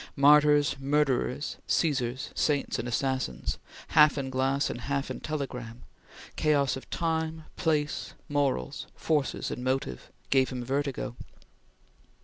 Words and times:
Martyrs, 0.15 0.77
murderers, 0.79 1.57
Caesars, 1.67 2.31
saints 2.33 2.79
and 2.79 2.87
assassins 2.87 3.59
half 3.89 4.17
in 4.17 4.31
glass 4.31 4.67
and 4.67 4.81
half 4.81 5.11
in 5.11 5.19
telegram; 5.19 5.83
chaos 6.35 6.75
of 6.75 6.89
time, 6.89 7.43
place, 7.55 8.15
morals, 8.27 8.87
forces 8.95 9.51
and 9.51 9.63
motive 9.63 10.11
gave 10.31 10.49
him 10.49 10.65
vertigo. 10.65 11.15